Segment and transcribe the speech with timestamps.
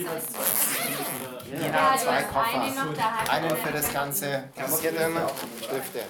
[0.00, 2.62] Jeder zwei Koffer.
[3.28, 5.12] Einen für das ganze Kassiertem,
[5.58, 6.00] Stifte.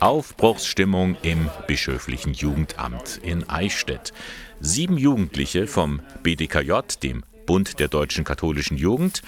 [0.00, 4.12] Aufbruchsstimmung im bischöflichen Jugendamt in Eichstätt.
[4.60, 6.72] Sieben Jugendliche vom BDKJ,
[7.02, 9.22] dem Bund der deutschen katholischen Jugend,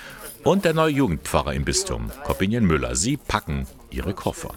[0.44, 2.96] und der neue Jugendpfarrer im Bistum, Corbinian Müller.
[2.96, 4.54] Sie packen ihre Koffer.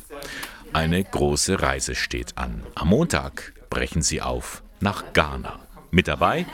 [0.74, 2.64] Eine große Reise steht an.
[2.76, 5.60] Am Montag brechen sie auf nach Ghana.
[5.94, 6.46] Mit dabei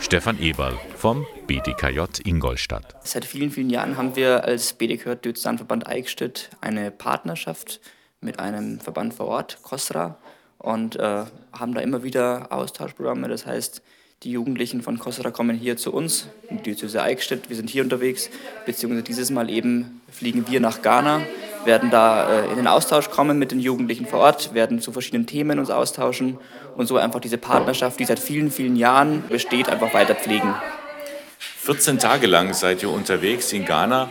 [0.00, 2.96] Stefan Eberl vom BDKJ Ingolstadt.
[3.04, 7.80] Seit vielen, vielen Jahren haben wir als BDKJ Diözesanverband Eichstätt eine Partnerschaft
[8.20, 10.18] mit einem Verband vor Ort, COSRA,
[10.58, 13.28] und äh, haben da immer wieder Austauschprogramme.
[13.28, 13.80] Das heißt,
[14.24, 17.48] die Jugendlichen von COSRA kommen hier zu uns, in die Diözese Eichstätt.
[17.48, 18.28] Wir sind hier unterwegs,
[18.66, 21.22] beziehungsweise dieses Mal eben fliegen wir nach Ghana,
[21.64, 25.26] werden da äh, in den Austausch kommen mit den Jugendlichen vor Ort, werden zu verschiedenen
[25.26, 26.38] Themen uns austauschen
[26.76, 30.54] und so einfach diese Partnerschaft, die seit vielen, vielen Jahren besteht, einfach weiter pflegen.
[31.38, 34.08] 14 Tage lang seid ihr unterwegs in Ghana.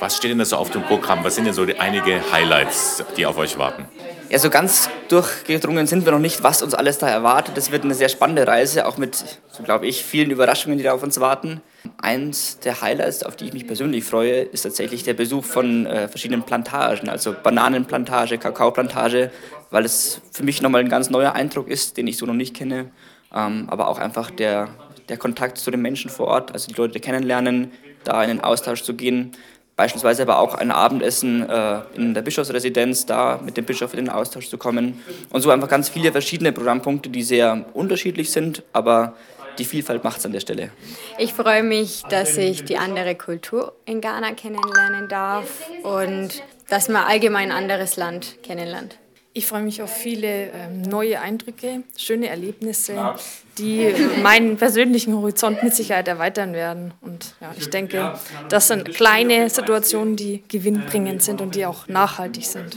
[0.00, 1.24] Was steht denn da so auf dem Programm?
[1.24, 3.86] Was sind denn so die einige Highlights, die auf euch warten?
[4.28, 7.56] Ja, so ganz durchgedrungen sind wir noch nicht, was uns alles da erwartet.
[7.56, 9.16] Es wird eine sehr spannende Reise, auch mit,
[9.48, 11.60] so glaube ich, vielen Überraschungen, die da auf uns warten.
[12.04, 16.06] Eins der Highlights, auf die ich mich persönlich freue, ist tatsächlich der Besuch von äh,
[16.06, 19.30] verschiedenen Plantagen, also Bananenplantage, Kakaoplantage,
[19.70, 22.54] weil es für mich nochmal ein ganz neuer Eindruck ist, den ich so noch nicht
[22.54, 22.90] kenne.
[23.34, 24.68] Ähm, aber auch einfach der,
[25.08, 27.72] der Kontakt zu den Menschen vor Ort, also die Leute kennenlernen,
[28.04, 29.32] da in den Austausch zu gehen.
[29.74, 34.10] Beispielsweise aber auch ein Abendessen äh, in der Bischofsresidenz, da mit dem Bischof in den
[34.10, 35.00] Austausch zu kommen.
[35.30, 39.14] Und so einfach ganz viele verschiedene Programmpunkte, die sehr unterschiedlich sind, aber
[39.58, 40.70] die Vielfalt macht es an der Stelle.
[41.18, 47.04] Ich freue mich, dass ich die andere Kultur in Ghana kennenlernen darf und dass man
[47.04, 48.98] allgemein ein anderes Land kennenlernt.
[49.36, 53.16] Ich freue mich auf viele ähm, neue Eindrücke, schöne Erlebnisse,
[53.58, 56.94] die meinen persönlichen Horizont mit Sicherheit erweitern werden.
[57.00, 58.14] Und ja, ich denke,
[58.48, 62.76] das sind kleine Situationen, die gewinnbringend sind und die auch nachhaltig sind.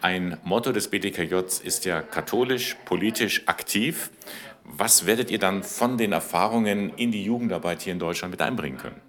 [0.00, 4.10] Ein Motto des BDKJ ist ja katholisch, politisch aktiv.
[4.76, 8.78] Was werdet ihr dann von den Erfahrungen in die Jugendarbeit hier in Deutschland mit einbringen
[8.78, 9.00] können?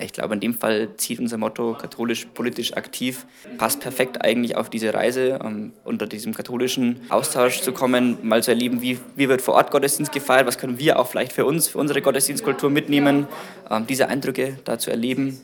[0.00, 4.70] Ich glaube, in dem Fall zieht unser Motto katholisch politisch aktiv, passt perfekt eigentlich auf
[4.70, 9.42] diese Reise, um unter diesem katholischen Austausch zu kommen, mal zu erleben, wie, wie wird
[9.42, 13.26] vor Ort Gottesdienst gefeiert, was können wir auch vielleicht für uns, für unsere Gottesdienstkultur mitnehmen,
[13.68, 15.40] um, diese Eindrücke da zu erleben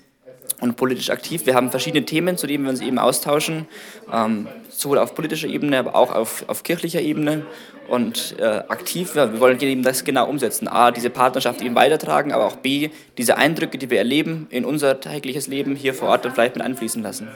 [0.61, 1.47] und politisch aktiv.
[1.47, 3.67] Wir haben verschiedene Themen, zu denen wir uns eben austauschen,
[4.13, 7.45] ähm, sowohl auf politischer Ebene, aber auch auf, auf kirchlicher Ebene
[7.89, 9.15] und äh, aktiv.
[9.15, 10.69] Ja, wir wollen eben das genau umsetzen.
[10.69, 15.01] A, diese Partnerschaft eben weitertragen, aber auch B, diese Eindrücke, die wir erleben, in unser
[15.01, 17.29] tägliches Leben hier vor Ort dann vielleicht mit einfließen lassen.